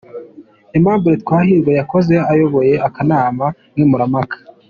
Aimable 0.73 1.11
Twahirwa 1.23 1.71
yahoze 1.79 2.15
ayoboye 2.31 2.73
akanama 2.87 3.45
nkemurampaka. 3.73 4.35